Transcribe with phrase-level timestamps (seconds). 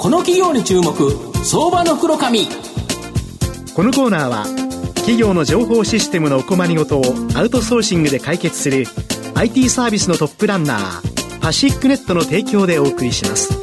[0.00, 0.94] この企業に注目
[1.44, 2.46] 相場の袋紙
[3.74, 4.46] このコーナーは
[4.94, 8.86] 企業の情報システムのお困りごとをアウトソーシングで解決する
[9.34, 13.59] IT サービスのトップランナーパシックネットの提供でお送りします。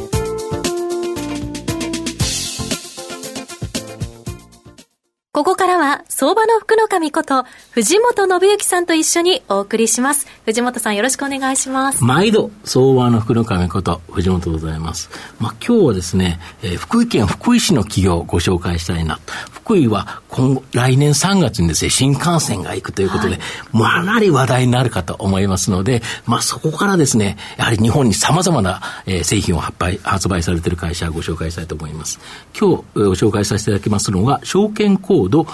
[6.20, 10.26] 相場の福の神こと、藤本信之さんと一緒にお送りします。
[10.46, 12.04] 藤本さんよろしくお願いします。
[12.04, 15.12] 毎度、相場の福の神こと、藤本でございます。
[15.40, 19.20] まあ、今日はですね、えー、福井県福井市の企業をご紹介したいな。
[19.52, 32.20] 福井は今後、来年3月にですね、新幹線が行くということで、はい、かなり話題になるかと思いますので、まあ、そこからですね、やはり日本に様々な、えー、製品を発売、発売されている会社をご紹介したいと思います。
[32.60, 35.46] 今日、ご紹介させていただきますのが、証券コード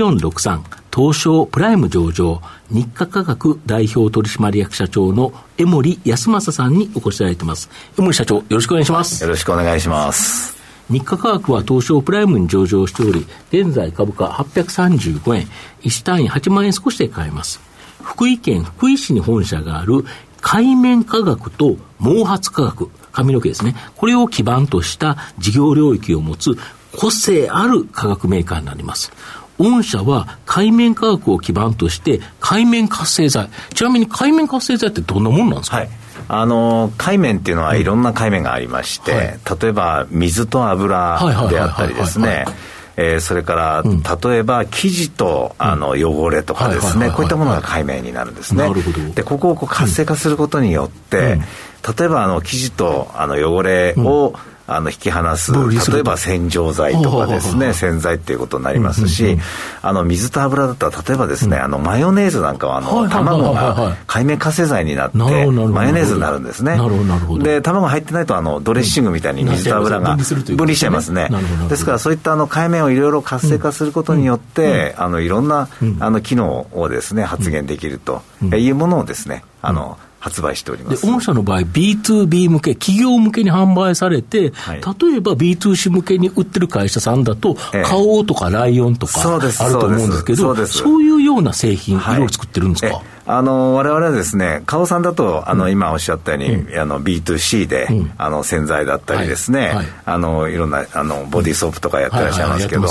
[0.00, 2.40] 4463東証プライム上場
[2.70, 7.70] 日課科学代表取締役社長の江森康正さんにお越しいただいています。
[7.98, 9.22] 江森社長、よろしくお願いします。
[9.22, 10.56] よろしくお願いします。
[10.90, 15.46] 日課科学は東証プライムに上場しており、現在株価835円、
[15.82, 17.60] 1単位8万円少しで買えます。
[18.02, 20.04] 福井県福井市に本社がある
[20.40, 23.76] 海面科学と毛髪科学、髪の毛ですね。
[23.96, 26.56] これを基盤とした事業領域を持つ
[26.96, 29.12] 個性ある化学メーカーになります。
[29.60, 33.50] 御社は海面科学を基盤として海面活性剤。
[33.74, 35.90] ちなみに海面活性剤ってどんなものなんですか、はい。
[36.28, 41.18] あの海面っていうのはいろんな海面がありまして、はい、例えば水と油
[41.50, 42.46] であったりですね。
[42.96, 48.70] えー、それから、うん、例えば生地とあの汚れとかですね、こういったものが海面になるんですね。
[49.14, 51.40] でここをこう活性化することによって、うん、
[51.96, 59.36] 例えばあの生地とあの汚れを、うんあの引き離す例えば洗浄剤とかですね洗剤っていうことになりますし、
[59.82, 65.26] あの水と油だったら例えばですね、あのマヨネーズなんかはあの卵が海面活性剤になってマ
[65.86, 66.78] ヨネーズになるんですね。
[67.42, 71.28] で卵入ってないとあのドレッシングみたいに水と油が分離しちゃいますね。
[71.68, 81.04] ですからそういったあの海面をいろいろ活性化することによって、あのいろんなあの機能をですね発現できるというものをですねあの、発売しております。
[81.04, 92.00] で御社の場合、B2B 向け、企業向けに販売されて、はい、例えば B2C 向けに売ってる会社さんだと、ええ、花王とかライオンとかあると思うんですけど、そういうような製品、い。
[92.06, 93.02] ろいろ作ってるんですか、
[93.36, 99.74] あの我々はですね、花王さんだと、あの今おっしゃったように、うん、あの B2C で、うん、あの洗剤だったりですね、はい。
[99.76, 102.88] はい、あのいろんなあのボディーソープとかやってらっしゃいますけど、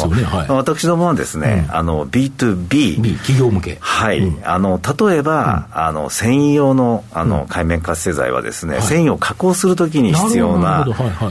[0.55, 3.77] 私どもはですね、あの B2B、企業向け。
[3.81, 10.87] はい、あの例えば、あの繊維用のあの海面活性剤はですね、繊維を加工するときに必要な、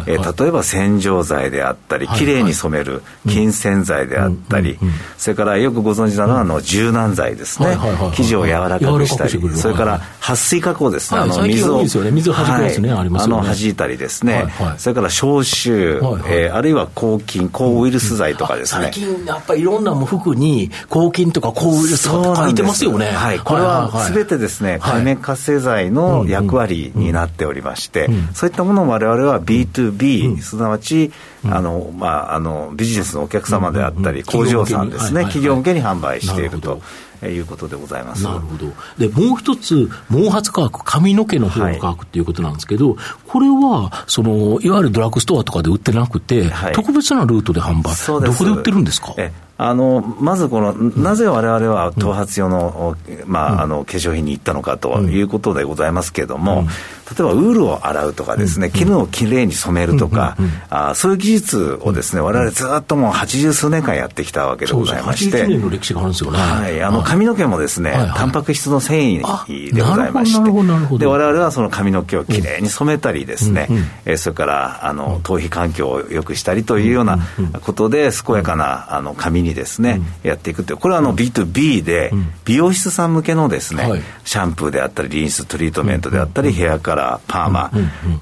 [0.06, 4.78] え例えば洗浄剤であったり、きれいに染める金洗剤であったり、
[5.16, 7.76] それからよくご存知なのはあの柔軟剤ですね、
[8.14, 11.98] 生地を柔らかくくしたり、それから撥水加工ですね、あの水を、水
[12.30, 13.48] を弾くやつね、ありますよね。
[13.48, 18.84] 弾いたりですね、それから消臭、えあるいは抗菌、抗ウイルス剤とかですね。
[18.84, 23.06] 最近、やっぱりいろんな服に、抗菌とか抗ウイルスとか書いてますよね。
[23.06, 31.12] はい、これはすべてですね、海面活性剤の役割になっておりまして、そういったものを我々は B2B、すなわち、
[31.44, 36.80] あの、まあ、あの、ビジネスのお客様であったり、工場さんですね、企業向けに販売していると。
[37.20, 38.22] いうことでございます。
[38.22, 38.66] なるほど。
[38.96, 49.16] でもう一つ、毛髪科学、髪の毛の方の科学っていうことなんですけど、はい、これはそのいわゆるドラッグストアとかで売ってなくて、はい、特別なルートで販売、どこで売ってるんですか？
[49.60, 52.96] あのまずこの、なぜ我々は頭髪用の,、
[53.26, 56.64] まあ、あの化粧品に行ったのかということでございますけれども、
[57.10, 60.36] 例えばウールを洗うとかですね、絹をきれいに染めるとか、
[60.70, 66.38] あそういう技術をですね、我々ずっともう八十数年間やってきたわけでございまして、年の歴史があるんですよね。
[66.38, 73.68] はい、あの髪の毛もですね、タンパク質の繊維でございまして、で我々はその髪の毛をきれいに染めたりですね、
[74.04, 77.18] えそれからあの頭皮環境を良くしたりというような
[77.62, 80.76] ことで、健やかなあの髪ににですね、うん、やっていくという。
[80.76, 82.12] これはあの B2B で、
[82.44, 87.70] 美容室さん向けのですね、シャンプーであったりリンストリートメントであったり、ヘアカラーパーマ、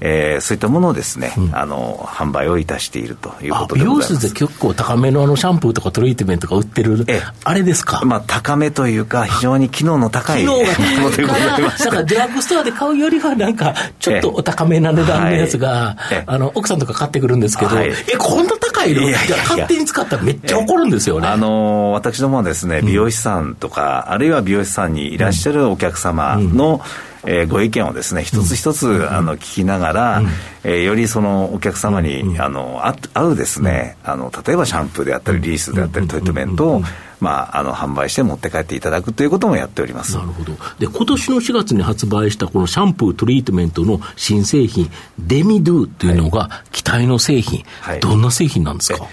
[0.01, 10.97] えー、そういったものをですね、あの販売をいたしているということで美容室で結構高めのあのシャンプーとかトリートメントが売ってる、えあれですか、まあ、高めというか非常に機能の高い機能が高い。
[11.17, 26.81] でございまだからドラッグストアで買うよりはなんかちょっとお高めな値段のやつが、あの奥さんとか買ってくるんですけど、えこんな高いの勝手に使ったらめっちゃ怒るんですよね、あの私どもはですね美容師さんとか、うん、あるいは美容師さんにいらっしゃるお客様の、
[27.23, 30.27] うん、えー、ご意見をですね一つ一つ、うん、あの聞きながら、うん、
[30.63, 32.81] えー、よりそのお客様に、あの
[33.13, 36.81] 合うですね、あの例えばシャンプーであったりリースであったりトリートメントを
[37.19, 40.15] まあ、あの販売して持って帰っていただくということもやっております。
[40.15, 40.53] なるほど。
[40.79, 47.63] で今年の4月に発売したこのシャンプートリートメントの新製品デミドゥというのが期待の製品、
[48.01, 49.07] どんな製品なんですか？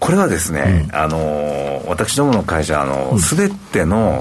[0.00, 4.20] これはですね、うん、あの私どもの会社のすべ、ての、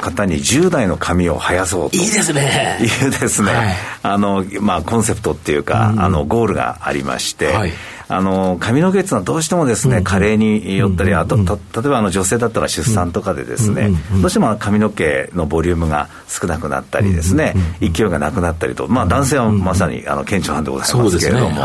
[0.00, 1.96] 方に10代の髪を生やそうと。
[1.96, 2.78] いいですね。
[2.80, 3.74] いうですね、はい、
[4.04, 7.72] あのまあコンセプトっていうか、うん、あのゴールがありまして、はい
[8.08, 21.62] あの髪の毛っていうのはどうしてもですね、加齢によったり、あと例えばあの女性だったら出産とかでですね、どうしても髪の毛のボリュームが少なくなったりですね、勢いがなくなったりと、まあ、男性はまさにあの顕著なんでございますけれども、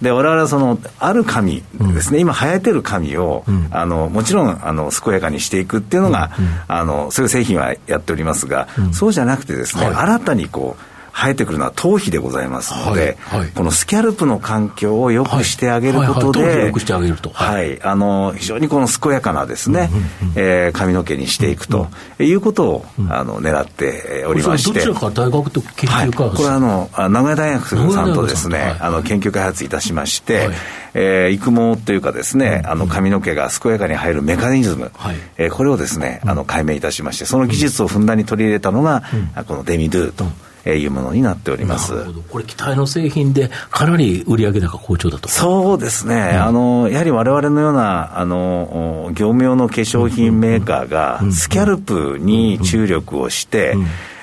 [0.00, 1.62] で我々はそのある髪
[1.94, 6.30] ですね、今生えてる髪を、あのもちろんあの健やかにしていくっていうのが、
[6.68, 17.30] あのそういう製品はやっておりますが、そうじゃなくてですね、新たにこう生えてくるのは頭皮でございますので、はいはい、このスキャルプの環境を良くしてあげることで、良くしてあげると。
[17.30, 17.80] はい。
[17.82, 19.90] あの、非常にこの健やかなですね、
[20.34, 21.88] えー、髪の毛にしていくと
[22.18, 24.80] いうことを、あの、狙っておりまして。
[24.80, 30.54] どちらか大学と研究開発、はい、これはあの、名古屋大学さんとですね、あの、研究開発いたしまして、はい。
[30.94, 39.02] えー、育毛というかですね、あの髪の毛が健やかに入るメカニズム、はい、えー、これをですね、あの解明いたしまして、その技術をふんだんに取り入れたのが、
[39.48, 40.26] このデミドゥと。
[40.64, 41.92] えいうものになっております。
[42.30, 45.28] これ、期待の製品で、かなり売上高好調だと。
[45.28, 53.76] そうですね、うん、あのやはりわれわれのようなあの業務用の化粧品メーカーが、スキャルプに注力をして、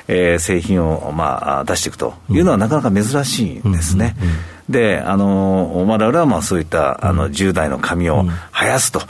[0.07, 4.15] えー、製品を、まあ、出していくというのは、なかなか珍しいんですね。
[4.69, 9.01] で、あの、我々はまあそういったあの10代の髪を生やすと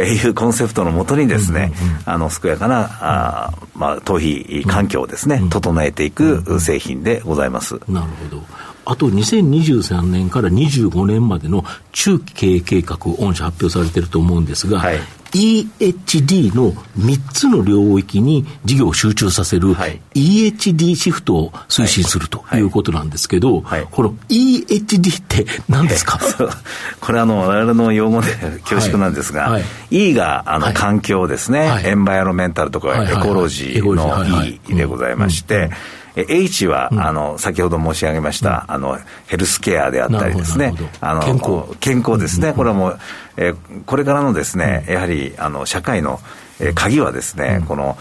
[0.00, 1.72] いうコンセプトのもとにですね、
[2.04, 7.80] あの、健やかな、あまあ、頭皮環境をですね、整えていく製品でございます。
[7.88, 8.42] なるほど。
[8.86, 14.98] あと2023年から25年までの中期経営計画、御社発表されていると思うんですが、はい、
[15.32, 19.74] EHD の3つの領域に事業を集中させる
[20.14, 22.60] EHD シフトを推進するとい。
[22.60, 26.18] うことなんですけど、この EHD って何ですか？
[27.00, 28.28] これあの、我々の用語で
[28.64, 29.58] 恐縮なんですが、
[29.90, 35.70] E があの環境ですね、エンバイロメンタルとかエコロジーの E でございまして、
[36.16, 41.76] H は、あの先ほど申し上げました、あのヘルスケアであったりですね、あの健康。
[41.80, 42.98] 健康ですね、これはもう、
[43.36, 46.20] えー、これからのですね、やはりあの社会の
[46.60, 47.96] えー、鍵はですね、うん、この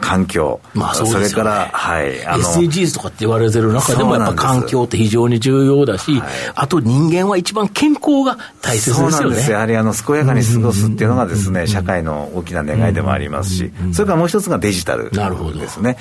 [0.00, 9.12] 環境、まあそ、ね、それから、はい、あの SDGs とかって言われてる中でも、やっぱ環境って非常に重要だし、はい、あと人間は一番健康が大切ですよね。
[9.12, 15.96] そうなんですやはりあの健やかに過ごすっていうのがですね、社会の大きな願いでもありますし、それからもう一つがデジタルですね。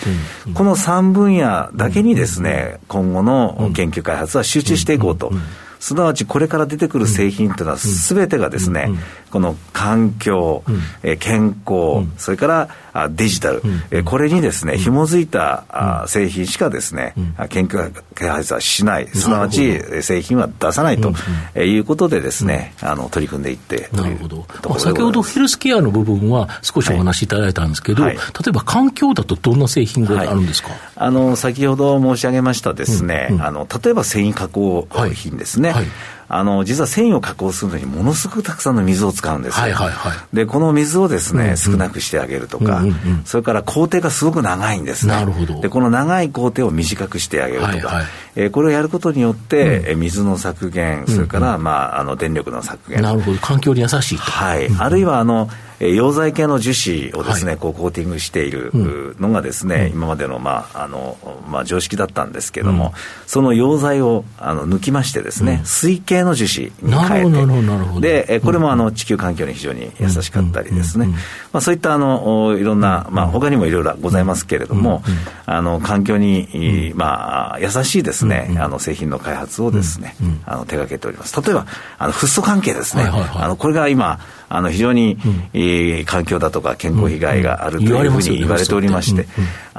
[0.53, 5.31] この3分野だけにですね、今後の研究開発は集中していこうと。
[5.79, 8.91] すなわちこれから出てくる製品というのは、すべてがですね、
[9.31, 10.63] この環境、
[11.03, 13.61] え健康、それからデジタル、
[13.91, 17.13] えこれにですね、紐づいた製品しかですね、
[17.49, 21.13] 研究開発はしない、すなわち製品は出さないと。
[21.59, 24.45] いうことでですね、あの取り組んでいってなるほど。
[24.67, 35.85] まあ、先ほどヘルスケアの部分は少しお話しいただいたんですけど、例えば環境だとどんな製品があるんですか、あの先ほど申し上げましたですね、あの例えば繊維加工品ですね、はい、
[36.27, 42.95] あの実は繊維を加工するのにものすごくたくさんの水を使うんですよ、はいはいはい、でこの水をですね、うんうん、少なくしてあげるとか、うんうん、
[43.25, 45.13] それから工程がすごく長いんですね。
[45.13, 45.59] なるほど。
[45.61, 48.05] でこの長い工程を短くしてあげるとか、はいはい、
[48.35, 53.01] えー、これをやることによって、うん、水の削減それから、まあ、あの電力の削減。
[53.01, 53.39] なるほど。
[53.39, 54.23] 環境に優しいと。
[54.23, 55.49] はい、あるいはあの
[55.79, 58.71] 溶剤系の樹脂をですね、はい、こうコーティングしている
[59.19, 61.17] のがですね、うん、今までの,、まああの
[61.47, 62.91] まあ、常識だったんですけども、うん、
[63.27, 71.07] その溶剤をあの抜きましてですね、うん、水系の樹脂に変えてでこれもあの地球環境に非常に優しかったりですね、
[71.53, 75.01] まあ、そういったあのいろんな、まあ、他にもいろいろございますけれども、
[75.45, 81.41] あの環境に、まあ、優しいですね、あの製品の開発をですね、あの手掛けております。
[81.41, 81.65] 例えば
[81.97, 85.17] あのフッ素関係ですね、あのこれが今あの非常に、
[85.53, 89.27] うん、環境だとか健康被害があるというふうに言われておりまして、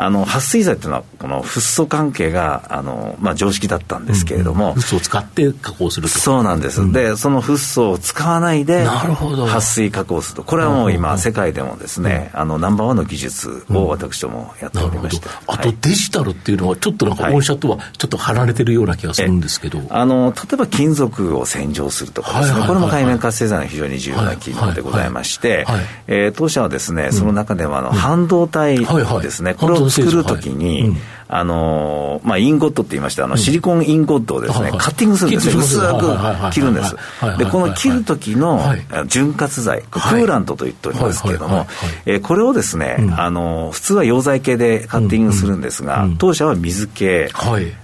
[0.03, 6.19] あの撥水剤というのは、このフッ素関係があの、まあ、常識だったんですけれども、フッ素を使って加工すると。
[6.19, 10.37] そうなんです、でそのフッ素を使わないで撥水加工する。
[10.37, 25.67] と、これはもう今、世界でもですね、あのナンバーワンの技術を私どもやっておりまして、あとデジタルっていうのは、ちょっとなんか、御社とはちょっと離れてるような気がするんですけど、あの例えば金属を洗浄するとかですね、これも海面活性剤の非常に重要な機能でございまして、
[26.07, 30.97] え当社はですね、その中ではあの半導体ですね、これを作るときに、
[31.33, 36.97] あのまあ、インゴットって言いまして、あのシリコンインゴットをですね、カッティングするんですね、薄く切るんです。
[37.39, 38.61] で、この切る時の
[39.07, 41.69] 潤滑剤、クーラントと言っておりますけれども、
[42.05, 47.31] えこれをですね、あの普通は溶剤系でカッティングするんですが、当社は水系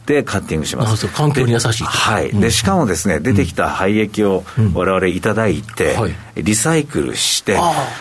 [0.07, 1.07] でカッティングします。
[1.09, 1.85] 環境に優しい。
[1.85, 2.33] はい。
[2.33, 4.45] で、しかもですね、出てきた廃液を
[4.75, 5.97] 我々いただいて、
[6.37, 7.59] リサイクルして、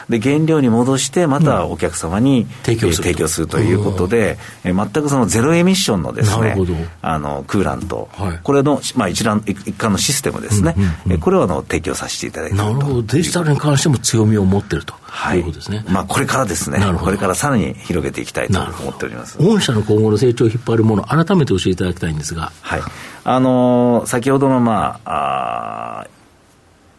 [0.09, 3.59] で、原料に戻して、またお客様に提供すると。
[3.59, 6.55] いうことで、全くそのゼロエミッションのですね、
[7.01, 8.09] あの、クーラント、
[8.43, 10.75] これの、まあ一覧、一貫のシステムですね、
[11.21, 13.03] これをあの提供させていただいてなるほど。
[13.03, 14.93] デジタルに関しても強みを持ってると。
[15.15, 15.85] はい、いうことですね。
[15.87, 19.37] まあ、これからですね、これからさらに広げていきたいと思っております。
[19.37, 22.51] 御社の今後の成長を引っ張るもの、改めて教えていただきたいんですが。
[22.61, 22.81] はい。
[23.23, 26.07] あのー、先ほどの、まあ、あ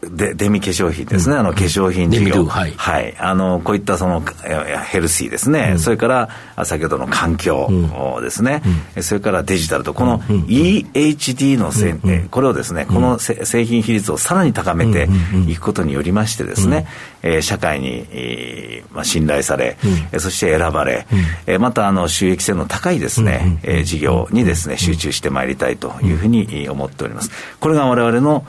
[0.01, 6.07] でデミ化粧品ですね、あの化粧品事業、はい、はい、あのこういったそのヘルシーですね、うん、それか
[6.55, 7.67] ら先ほどの環境
[8.21, 8.61] ですね、
[8.95, 15.09] うん、それからデジタルと、この EHD のせ、うん、これをですね、この製品比率をさらに高めて
[15.47, 16.85] いくことによりましてですね、
[17.23, 19.77] えー、社会に、えーまあ、信頼され、
[20.13, 21.07] うん、そして選ばれ、
[21.47, 27.31] うん、またあの収益性の高いですね、うん、えー、事業にですね、集中してまいりたいというふうに思っております。
[27.59, 28.45] これが我々の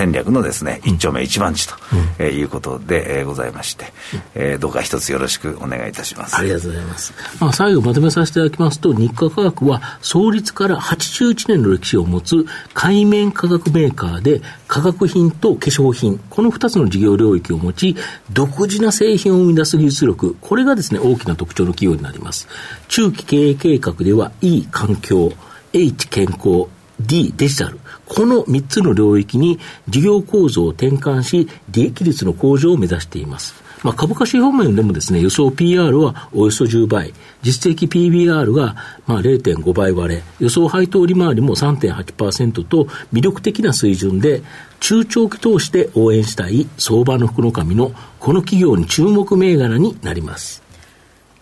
[0.00, 1.74] 戦略のですね、一丁目一番地と、
[2.18, 3.92] うん、いうことで、えー、ございまして、
[4.34, 6.38] えー、どうか一つよろしくお願いいたします。
[6.38, 7.12] ありがとうございます。
[7.38, 17.96] まあ、最後まとめさせていただきますと、日課科学は創立から81年の歴史を持つ海面化学メーカーで、化学品と化粧品、この2つの事業領域を持ち、
[18.32, 22.48] 独自な製品を生み出す技術力、これがですね、大きな特徴の企業になります。
[22.88, 25.30] 中期経営計画では E 環境、
[25.74, 26.68] H 健康、
[27.00, 27.80] D デジタル、
[28.10, 33.54] この3つの領域に事業構造を転換し、利益率の向上を目指しています。
[33.84, 38.74] まあ、株価指標面でもですね、予想 PR はおよそ10倍、実績 PBR が
[39.06, 44.42] まあ0.5倍割れ、予想配当利回りも3.8%と魅力的な水準で、
[44.80, 50.64] 中長期投資で応援したい相場の福の神のこの企業に注目銘柄になります。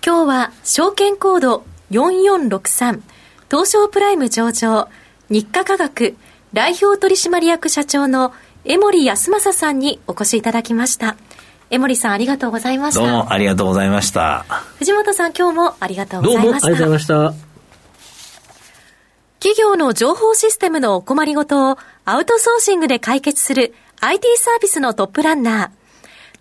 [0.05, 3.01] 今日は証券コード4463
[3.51, 4.89] 東証プライム上場
[5.31, 6.15] 日課科学
[6.53, 8.33] 代表取締役社長の
[8.65, 11.17] 江森康正さんにお越しいただきました。
[11.71, 13.01] 江森さんありがとうございました。
[13.01, 14.47] どうもありがとうございました。
[14.79, 16.45] 藤本さん今日もありがとうございました。
[16.45, 17.49] どうもありがとうございました。
[19.41, 25.71] 企業の情報システムのお困りごとをアウトソーシングで解決する IT サービスのトップランナー。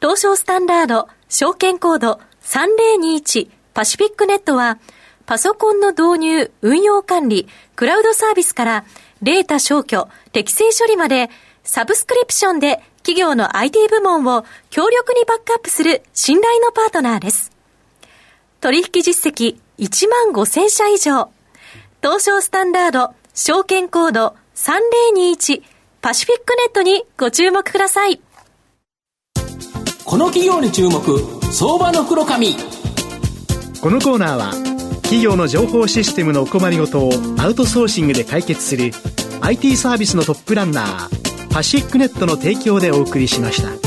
[0.01, 4.79] 東証スタンダード証券コード3021パシフィックネットは
[5.25, 8.85] パソコンの導入、運用管理、クラウドサービスから
[9.21, 11.29] データ消去、適正処理まで、
[11.63, 17.51] サブスクリプションで企業の IT 部門を強力にバックアップする信頼のパートナーです。
[18.61, 21.29] 取引実績1万5000社以上。
[22.01, 25.61] 東証スタンダード、証券コード3021
[26.01, 28.21] パシフィックネットにご注目ください。
[30.05, 31.01] この企業に注目、
[31.51, 32.55] 相場の黒髪。
[33.81, 34.76] このコーナーは
[35.07, 38.91] 企業の情報システムのお困りごとをアウトソーシングで解決する
[39.39, 43.86] IT サービスのトップランナーパシックネットの提供でお送りしました。